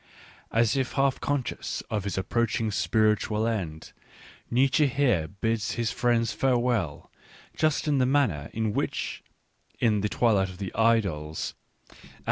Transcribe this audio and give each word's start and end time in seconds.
As 0.51 0.75
if 0.75 0.93
half 0.93 1.19
conscious 1.21 1.81
of 1.91 2.05
his 2.05 2.17
approaching 2.17 2.71
spiritual 2.71 3.45
end, 3.45 3.93
Nietzsche 4.49 4.87
here 4.87 5.27
bids 5.27 5.73
his 5.73 5.91
friends 5.91 6.33
farewell, 6.33 7.11
just 7.55 7.87
in 7.87 7.99
the 7.99 8.07
manner 8.07 8.49
in 8.51 8.73
which, 8.73 9.23
in 9.79 10.01
the 10.01 10.09
Twilight 10.09 10.49
of 10.49 10.57
the 10.57 10.73
Idols 10.73 11.53
(Aph. 11.91 11.97